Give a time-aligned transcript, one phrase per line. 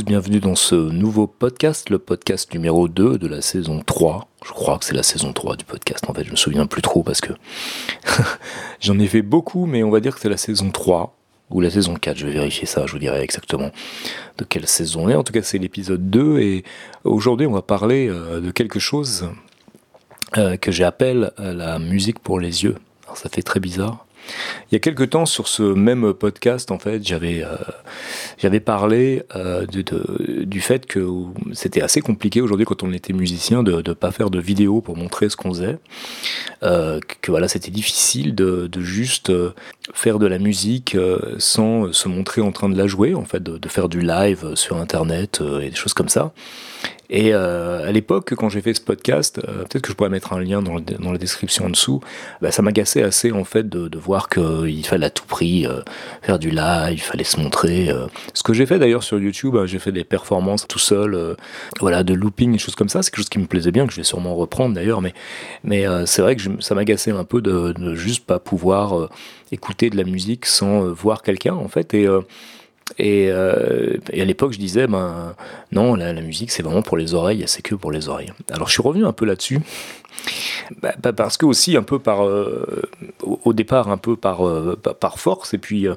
[0.00, 4.26] Bienvenue dans ce nouveau podcast, le podcast numéro 2 de la saison 3.
[4.42, 6.80] Je crois que c'est la saison 3 du podcast, en fait, je me souviens plus
[6.80, 7.34] trop parce que
[8.80, 11.14] j'en ai fait beaucoup, mais on va dire que c'est la saison 3
[11.50, 13.70] ou la saison 4, je vais vérifier ça, je vous dirai exactement
[14.38, 15.14] de quelle saison on est.
[15.14, 16.64] En tout cas, c'est l'épisode 2 et
[17.04, 19.28] aujourd'hui, on va parler euh, de quelque chose
[20.38, 22.76] euh, que j'appelle euh, la musique pour les yeux.
[23.14, 24.06] Ça fait très bizarre.
[24.70, 27.56] Il y a quelque temps, sur ce même podcast, en fait, j'avais euh,
[28.38, 31.06] j'avais parlé euh, du fait que
[31.52, 34.96] c'était assez compliqué aujourd'hui quand on était musicien de ne pas faire de vidéo pour
[34.96, 35.78] montrer ce qu'on faisait.
[36.62, 39.32] Euh, que voilà, c'était difficile de, de juste
[39.92, 40.96] faire de la musique
[41.38, 44.54] sans se montrer en train de la jouer, en fait, de, de faire du live
[44.54, 46.32] sur Internet et des choses comme ça.
[47.14, 50.32] Et euh, à l'époque, quand j'ai fait ce podcast, euh, peut-être que je pourrais mettre
[50.32, 52.00] un lien dans, la description en dessous,
[52.40, 55.82] bah, ça m'agaçait assez en fait de, voir qu'il fallait à tout prix euh,
[56.22, 57.90] faire du live, il fallait se montrer.
[57.90, 58.06] Euh.
[58.32, 61.34] Ce que j'ai fait d'ailleurs sur YouTube, hein, j'ai fait des performances tout seul, euh,
[61.80, 63.02] voilà, de looping, des choses comme ça.
[63.02, 65.12] C'est quelque chose qui me plaisait bien, que je vais sûrement reprendre d'ailleurs, mais,
[65.64, 69.10] mais c'est vrai que ça m'agaçait un peu de, de juste pas pouvoir
[69.50, 71.92] écouter de la musique sans voir quelqu'un en fait.
[71.92, 72.08] Et
[72.98, 75.34] et, euh, et, à l'époque, je disais, ben
[75.70, 78.32] non, la, musique, c'est vraiment pour les oreilles, c'est que pour les oreilles.
[78.50, 79.60] Alors, je suis revenu un peu là-dessus,
[80.80, 82.82] bah, bah, parce que aussi un peu par, euh,
[83.22, 85.94] au départ, un peu par, euh, par force, et puis, euh,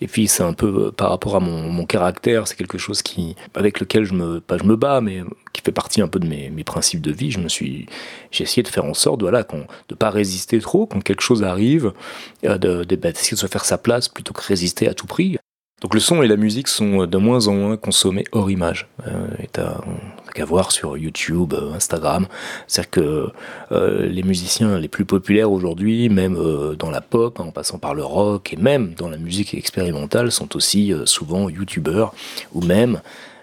[0.00, 3.36] et puis c'est un peu par rapport à mon, mon caractère, c'est quelque chose qui,
[3.54, 5.22] avec lequel je me, pas je me bats, mais
[5.52, 7.30] qui fait partie un peu de mes, mes principes de vie.
[7.30, 7.86] Je me suis,
[8.30, 9.56] j'ai essayé de faire en sorte, voilà, de
[9.90, 11.92] ne pas résister trop quand quelque chose arrive,
[12.44, 15.06] euh, de, de, bah, d'essayer de se faire sa place plutôt que résister à tout
[15.06, 15.38] prix.
[15.82, 18.88] Donc le son et la musique sont de moins en moins consommés hors image.
[19.06, 22.26] Euh, et qu'à voir sur YouTube, euh, Instagram.
[22.66, 23.28] C'est-à-dire que
[23.72, 27.94] euh, les musiciens les plus populaires aujourd'hui, même euh, dans la pop, en passant par
[27.94, 32.14] le rock et même dans la musique expérimentale, sont aussi euh, souvent youtubeurs
[32.54, 33.00] ou même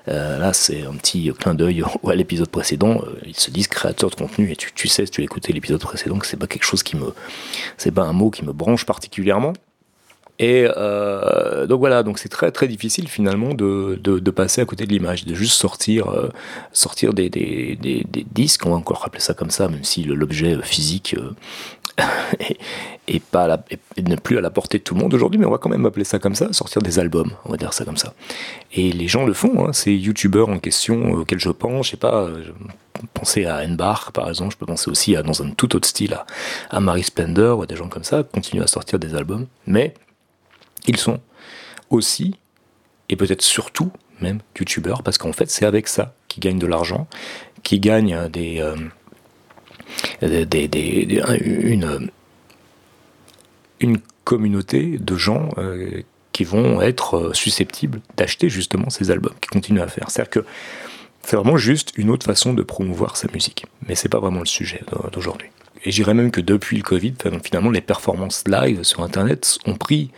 [0.08, 3.02] euh, là, c'est un petit clin d'œil à l'épisode précédent.
[3.26, 5.82] Ils se disent créateurs de contenu et tu, tu sais, si tu as écouté l'épisode
[5.82, 7.14] précédent, que c'est pas quelque chose qui me,
[7.78, 9.54] c'est pas un mot qui me branche particulièrement.
[10.40, 14.88] Et euh, donc voilà, donc c'est très très difficile finalement de, de, passer à côté
[14.88, 16.30] de l'image, de juste sortir, euh,
[16.72, 20.58] sortir des, des, des, disques, on va encore rappeler ça comme ça, même si l'objet
[20.64, 22.04] physique euh,
[23.08, 25.86] n'est plus à la portée de tout le monde aujourd'hui, mais on va quand même
[25.86, 28.16] appeler ça comme ça, sortir des albums, on va dire ça comme ça.
[28.74, 31.98] Et les gens le font, hein, ces youtubeurs en question auxquels je pense, je sais
[31.98, 32.52] pas, je
[33.14, 36.16] penser à Enbar par exemple, je peux penser aussi à, dans un tout autre style
[36.16, 36.26] à,
[36.72, 39.94] à Marie Splendor ou à des gens comme ça, continuent à sortir des albums, mais
[40.88, 41.20] ils sont
[41.90, 42.36] aussi,
[43.10, 47.08] et peut-être surtout même, youtubeurs, parce qu'en fait c'est avec ça qu'ils gagnent de l'argent,
[47.64, 48.76] qu'ils gagnent des, euh,
[50.46, 52.10] des, des, une,
[53.80, 56.02] une communauté de gens euh,
[56.32, 60.10] qui vont être susceptibles d'acheter justement ces albums, qui continuent à faire.
[60.10, 60.46] C'est-à-dire que
[61.22, 64.46] c'est vraiment juste une autre façon de promouvoir sa musique, mais c'est pas vraiment le
[64.46, 65.50] sujet d'aujourd'hui
[65.86, 67.14] et je dirais même que depuis le Covid,
[67.44, 70.12] finalement, les performances live sur Internet ont pris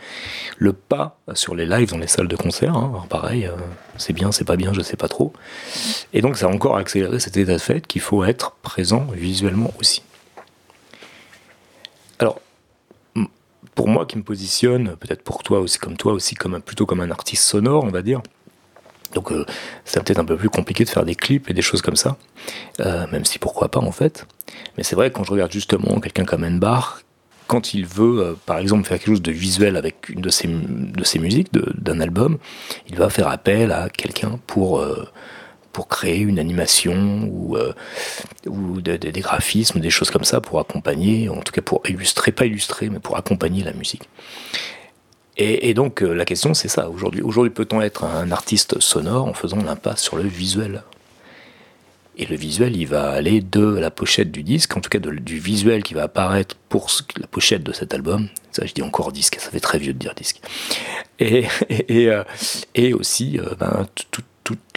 [0.58, 2.76] le pas sur les lives dans les salles de concert.
[2.76, 2.90] Hein.
[2.92, 3.56] Alors pareil, euh,
[3.96, 5.32] c'est bien, c'est pas bien, je sais pas trop.
[6.12, 9.72] Et donc ça a encore accéléré cet état de fait qu'il faut être présent visuellement
[9.80, 10.02] aussi.
[12.18, 12.40] Alors,
[13.74, 17.00] pour moi qui me positionne, peut-être pour toi aussi, comme toi aussi, comme plutôt comme
[17.00, 18.22] un artiste sonore, on va dire,
[19.14, 19.44] donc euh,
[19.84, 22.16] c'est peut-être un peu plus compliqué de faire des clips et des choses comme ça,
[22.80, 24.26] euh, même si pourquoi pas en fait.
[24.76, 27.00] Mais c'est vrai quand je regarde justement quelqu'un comme Enbar,
[27.46, 30.48] quand il veut euh, par exemple faire quelque chose de visuel avec une de ses,
[30.48, 32.38] de ses musiques, d'un album,
[32.88, 35.08] il va faire appel à quelqu'un pour, euh,
[35.72, 37.72] pour créer une animation ou, euh,
[38.46, 41.82] ou de, de, des graphismes, des choses comme ça pour accompagner, en tout cas pour
[41.88, 44.08] illustrer, pas illustrer, mais pour accompagner la musique.
[45.38, 49.34] Et, et, donc la question c'est ça, aujourd'hui, aujourd'hui peut-on être un artiste sonore en
[49.34, 50.82] faisant l'impasse sur le visuel?
[52.16, 55.38] Et le visuel il va aller de la pochette du disque, en tout cas du
[55.38, 59.36] visuel qui va apparaître pour la pochette de cet album, ça je dis encore disque,
[59.38, 60.40] ça fait très vieux de dire disque,
[61.18, 62.24] et, et, euh,
[62.74, 64.22] et aussi euh, ben, tout,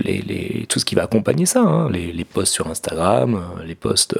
[0.03, 3.75] les, les, tout ce qui va accompagner ça, hein, les, les posts sur Instagram, les
[3.75, 4.17] posts,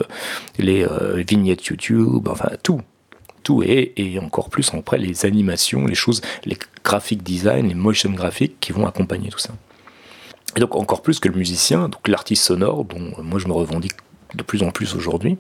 [0.59, 2.81] les euh, vignettes YouTube, enfin tout,
[3.43, 8.11] tout et, et encore plus après les animations, les choses, les graphic design, les motion
[8.11, 9.53] graphiques qui vont accompagner tout ça.
[10.55, 13.93] Et donc encore plus que le musicien, donc l'artiste sonore, dont moi je me revendique
[14.35, 15.37] de plus en plus aujourd'hui,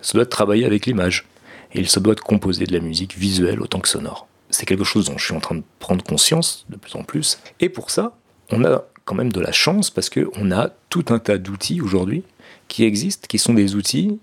[0.00, 1.26] ça doit travailler avec l'image.
[1.72, 4.26] Et il se doit de composer de la musique visuelle autant que sonore.
[4.50, 7.38] C'est quelque chose dont je suis en train de prendre conscience de plus en plus.
[7.60, 8.16] Et pour ça,
[8.50, 12.22] on a quand même de la chance parce qu'on a tout un tas d'outils aujourd'hui
[12.68, 14.18] qui existent, qui sont des outils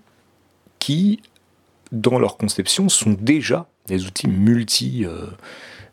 [0.78, 1.20] qui
[1.92, 5.26] dans leur conception, sont déjà des outils multi, euh,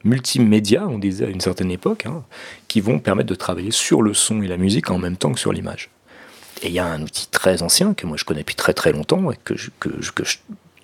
[0.03, 2.23] multimédia, on disait à une certaine époque, hein,
[2.67, 5.39] qui vont permettre de travailler sur le son et la musique en même temps que
[5.39, 5.89] sur l'image.
[6.63, 8.91] Et il y a un outil très ancien que moi je connais depuis très très
[8.91, 9.89] longtemps et que que,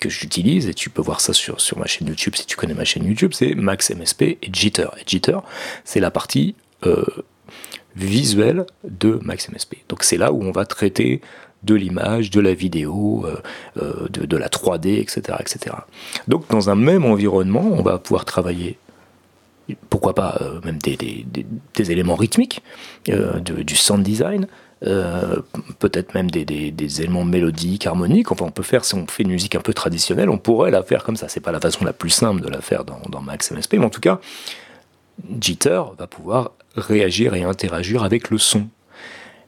[0.03, 2.73] que j'utilise, et tu peux voir ça sur, sur ma chaîne YouTube si tu connais
[2.73, 4.87] ma chaîne YouTube, c'est Max MSP et Jitter.
[4.97, 5.37] Et Jitter,
[5.85, 6.55] c'est la partie
[6.85, 7.05] euh,
[7.95, 9.75] visuelle de Max MSP.
[9.87, 11.21] Donc c'est là où on va traiter
[11.63, 13.37] de l'image, de la vidéo, euh,
[13.81, 15.75] euh, de, la 3D, etc., etc.
[16.27, 18.77] Donc dans un même environnement, on va pouvoir travailler
[19.89, 22.61] pourquoi pas même des, éléments rythmiques,
[23.05, 24.47] du sound design,
[24.85, 25.37] euh,
[25.79, 28.31] peut-être même des, éléments mélodiques, harmoniques.
[28.31, 30.83] Enfin, on peut faire, si on fait une musique un peu traditionnelle, on pourrait la
[30.83, 31.29] faire comme ça.
[31.29, 33.85] C'est pas la façon la plus simple de la faire dans, dans Max MSP, mais
[33.85, 34.19] en tout cas,
[35.39, 38.67] Jitter va pouvoir réagir et interagir avec le son.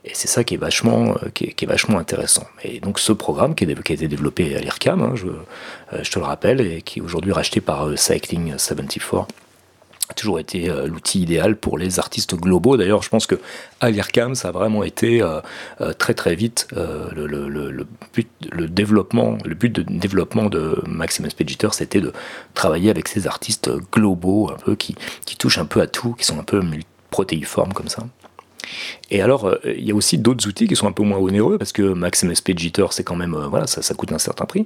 [0.06, 2.46] Et c'est ça qui est vachement, euh, qui est, vachement intéressant.
[2.64, 6.20] Et donc ce programme qui, a été développé à l'IRCAM, hein, je, euh, je, te
[6.20, 9.26] le rappelle, et qui est aujourd'hui racheté par Cycling 74,
[10.14, 12.78] toujours été euh, l'outil idéal pour les artistes globaux.
[12.78, 13.40] D'ailleurs, je pense que
[13.82, 15.40] à l'IRCAM, ça a vraiment été euh,
[15.82, 21.74] euh, très très vite le, but, le développement, le but de développement de Maxime Expeditor,
[21.74, 22.14] c'était de
[22.54, 26.26] travailler avec ces artistes globaux, un peu qui, qui touchent un peu à tout, qui
[26.26, 26.62] sont un peu
[27.10, 28.04] protéiformes comme ça.
[29.12, 31.58] Et alors, euh, il y a aussi d'autres outils qui sont un peu moins onéreux,
[31.58, 34.46] parce que Max MSP Jitter, c'est quand même, euh, voilà, ça, ça, coûte un certain
[34.46, 34.66] prix.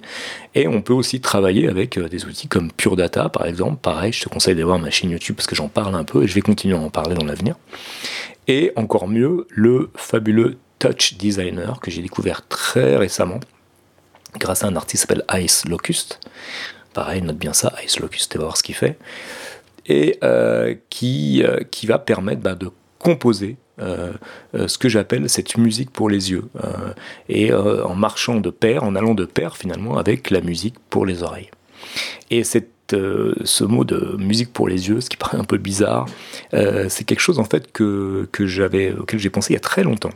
[0.55, 3.77] Et on peut aussi travailler avec euh, des outils comme Pure Data, par exemple.
[3.81, 6.23] Pareil, je te conseille d'aller voir ma chaîne YouTube, parce que j'en parle un peu,
[6.23, 7.55] et je vais continuer à en parler dans l'avenir.
[8.47, 13.39] Et encore mieux, le fabuleux Touch Designer, que j'ai découvert très récemment,
[14.39, 16.19] grâce à un artiste qui s'appelle Ice Locust.
[16.93, 18.97] Pareil, note bien ça, Ice Locust, et va voir ce qu'il fait.
[19.91, 20.19] Et
[20.91, 22.69] qui, qui va permettre bah, de
[22.99, 24.13] composer euh,
[24.55, 26.45] euh, ce que j'appelle cette musique pour les yeux.
[26.63, 26.93] Euh,
[27.27, 31.23] et en marchant de pair, en allant de pair finalement avec la musique pour les
[31.23, 31.49] oreilles.
[32.29, 36.07] Et cette ce mot de musique pour les yeux, ce qui paraît un peu bizarre,
[36.51, 39.83] c'est quelque chose en fait que, que j'avais, auquel j'ai pensé il y a très
[39.83, 40.09] longtemps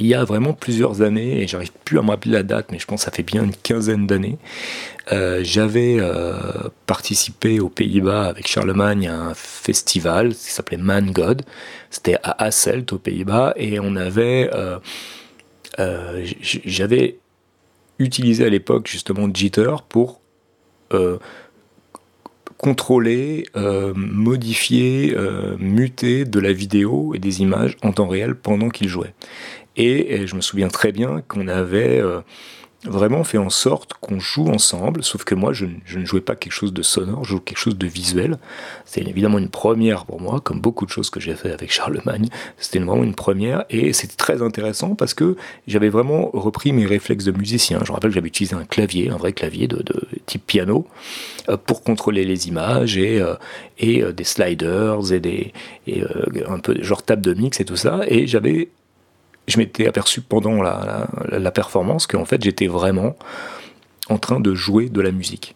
[0.00, 2.78] il y a vraiment plusieurs années, et j'arrive plus à me rappeler la date, mais
[2.78, 4.38] je pense que ça fait bien une quinzaine d'années,
[5.12, 6.40] euh, j'avais euh,
[6.86, 11.42] participé aux Pays-Bas avec Charlemagne à un festival qui s'appelait Man God.
[11.90, 14.78] C'était à Hasselt aux Pays-Bas, et on avait, euh,
[16.42, 17.18] j'avais
[17.98, 20.20] utilisé à l'époque justement Jitter pour
[22.58, 23.46] contrôler,
[23.94, 25.16] modifier,
[25.58, 29.14] muter de la vidéo et des images en temps réel pendant qu'il jouait.
[29.76, 32.20] Et, je me souviens très bien qu'on avait euh,
[32.84, 36.52] vraiment fait en sorte qu'on joue ensemble, sauf que moi je, ne jouais pas quelque
[36.52, 38.38] chose de sonore, je jouais quelque chose de visuel.
[38.84, 42.28] C'était évidemment une première pour moi, comme beaucoup de choses que j'ai fait avec Charlemagne.
[42.58, 45.36] C'était vraiment une première et c'était très intéressant parce que
[45.66, 47.80] j'avais vraiment repris mes réflexes de musicien.
[47.84, 49.84] Je me rappelle que j'avais utilisé un clavier, un vrai clavier de,
[50.26, 50.86] type piano,
[51.48, 55.52] euh, pour contrôler les images et, euh, des sliders et des
[56.48, 58.00] un peu genre table de mix et tout ça.
[58.08, 58.68] Et j'avais
[59.52, 63.14] je m'étais aperçu pendant la, performance qu'en fait j'étais vraiment
[64.08, 65.54] en train de jouer de la musique.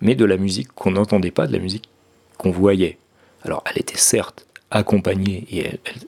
[0.00, 1.88] Mais de la musique qu'on n'entendait pas, de la musique
[2.36, 2.98] qu'on voyait.
[3.42, 5.64] Alors elle était certes accompagnée, et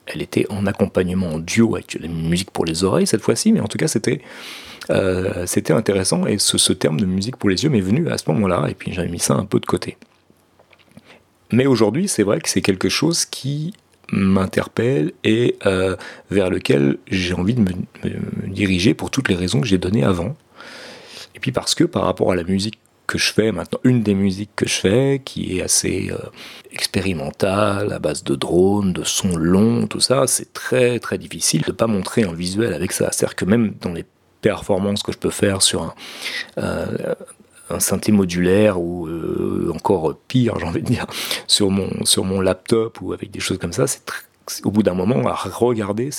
[0.06, 3.60] elle, était en accompagnement en duo avec la musique pour les oreilles cette fois-ci, mais
[3.60, 4.20] en tout cas c'était
[4.90, 8.18] euh, c'était intéressant et ce, ce, terme de musique pour les yeux m'est venu à
[8.18, 9.96] ce moment-là et puis j'avais mis ça un peu de côté.
[11.52, 13.72] Mais aujourd'hui c'est vrai que c'est quelque chose qui
[14.12, 15.96] m'interpelle et euh,
[16.30, 17.70] vers lequel j'ai envie de me,
[18.46, 20.36] diriger pour toutes les raisons que j'ai données avant.
[21.34, 24.14] Et puis parce que par rapport à la musique que je fais maintenant, une des
[24.14, 26.18] musiques que je fais, qui est assez euh,
[26.72, 31.72] expérimentale, à base de drones, de sons longs, tout ça, c'est très très difficile de
[31.72, 33.10] ne pas montrer un visuel avec ça.
[33.10, 34.04] C'est-à-dire que même dans les
[34.42, 35.94] performances que je peux faire sur un,
[36.58, 37.14] euh,
[37.70, 41.06] un synthé modulaire ou euh, encore pire, j'ai envie de dire,
[41.46, 44.02] sur mon, sur mon laptop ou avec des choses comme ça, c'est
[44.64, 46.10] au bout d'un moment, à regarder,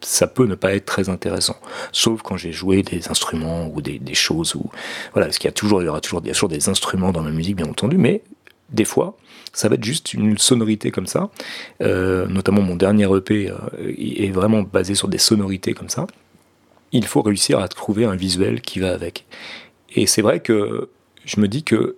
[0.00, 1.56] ça peut ne pas être très intéressant.
[1.92, 4.70] Sauf quand j'ai joué des instruments ou des, choses où,
[5.12, 7.22] voilà, parce qu'il y a toujours, il y aura toujours, bien sûr des instruments dans
[7.22, 8.22] ma musique, bien entendu, mais
[8.70, 9.16] des fois,
[9.52, 11.30] ça va être juste une sonorité comme ça.
[11.80, 13.56] Euh, notamment mon dernier EP euh,
[13.96, 16.06] est vraiment basé sur des sonorités comme ça.
[16.92, 19.26] Il faut réussir à trouver un visuel qui va avec.
[19.94, 20.88] Et c'est vrai que
[21.24, 21.96] je me dis que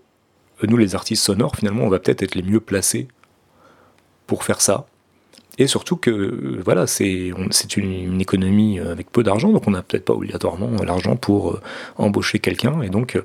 [0.63, 3.09] nous, les artistes sonores, finalement, on va peut-être être les mieux placés
[4.27, 4.87] pour faire ça.
[5.59, 7.33] Et surtout que voilà, c'est
[7.77, 11.61] une, économie avec peu d'argent, donc on n'a peut-être pas obligatoirement l'argent pour euh,
[11.97, 12.83] embaucher quelqu'un.
[12.83, 13.23] Et donc, euh,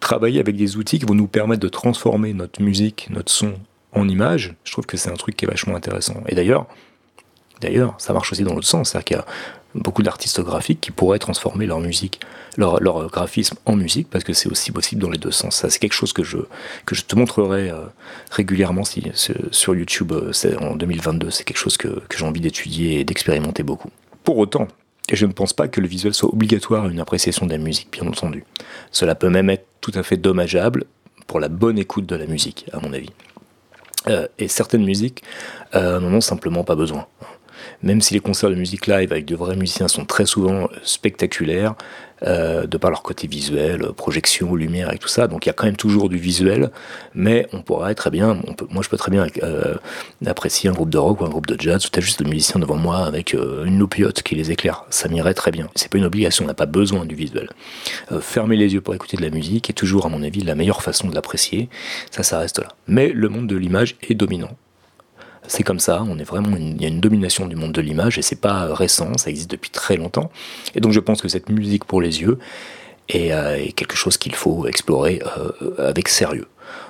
[0.00, 3.54] travailler avec des outils qui vont nous permettre de transformer notre musique, notre son
[3.92, 6.22] en image, je trouve que c'est un truc qui est vachement intéressant.
[6.28, 6.66] Et d'ailleurs,
[7.60, 8.90] d'ailleurs, ça marche aussi dans l'autre sens.
[8.90, 9.26] C'est-à-dire qu'il y a
[9.74, 12.20] beaucoup d'artistes graphiques qui pourraient transformer leur musique,
[12.56, 15.56] leur, graphisme en musique, parce que c'est aussi possible dans les deux sens.
[15.56, 16.38] Ça, c'est quelque chose que je,
[16.86, 17.84] que je te montrerai euh,
[18.30, 21.30] régulièrement sur YouTube euh, en 2022.
[21.30, 23.90] C'est quelque chose que, que j'ai envie d'étudier et d'expérimenter beaucoup.
[24.24, 24.68] Pour autant,
[25.12, 27.88] je ne pense pas que le visuel soit obligatoire à une appréciation de la musique,
[27.92, 28.44] bien entendu.
[28.90, 30.84] Cela peut même être tout à fait dommageable
[31.26, 33.10] pour la bonne écoute de la musique, à mon avis.
[34.08, 35.22] Euh, et certaines musiques
[35.74, 37.06] euh, n'en ont simplement pas besoin.
[37.82, 41.74] Même si les concerts de musique live avec de vrais musiciens sont très souvent spectaculaires,
[42.24, 45.28] euh, de par leur côté visuel, projection, lumière et tout ça.
[45.28, 46.70] Donc il y a quand même toujours du visuel,
[47.14, 49.76] mais on pourrait très bien, moi je peux très bien euh,
[50.26, 52.28] apprécier un groupe de rock ou un groupe de jazz où tu as juste le
[52.28, 54.84] musicien devant moi avec euh, une loupiote qui les éclaire.
[54.90, 55.68] Ça m'irait très bien.
[55.76, 57.48] C'est pas une obligation, on n'a pas besoin du visuel.
[58.20, 60.82] fermer les yeux pour écouter de la musique est toujours, à mon avis, la meilleure
[60.82, 61.68] façon de l'apprécier.
[62.10, 62.68] Ça, ça reste là.
[62.88, 64.50] Mais le monde de l'image est dominant
[65.48, 68.18] c'est comme ça, on est vraiment il y a une domination du monde de l'image
[68.18, 70.30] et c'est pas récent, ça existe depuis très longtemps.
[70.74, 72.38] Et donc je pense que cette musique pour les yeux
[73.08, 76.46] est, euh, quelque chose qu'il faut explorer euh, avec sérieux.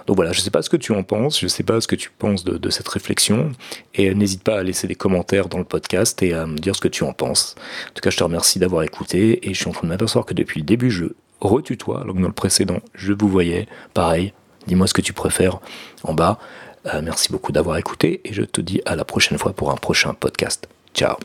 [0.07, 1.81] Donc voilà, je ne sais pas ce que tu en penses, je ne sais pas
[1.81, 3.53] ce que tu penses de, cette réflexion,
[3.95, 6.81] et n'hésite pas à laisser des commentaires dans le podcast et à me dire ce
[6.81, 7.55] que tu en penses.
[7.91, 10.27] En tout cas, je te remercie d'avoir écouté, et je suis en train de m'apercevoir
[10.27, 11.07] que depuis le début, je
[11.41, 14.33] retutoie, alors que dans le précédent, je vous voyais, pareil,
[14.67, 15.61] dis-moi ce que tu préfères
[16.03, 16.39] en bas.
[16.87, 19.77] Euh, merci beaucoup d'avoir écouté et je te dis à la prochaine fois pour un
[19.77, 20.69] prochain podcast.
[20.95, 21.17] Ciao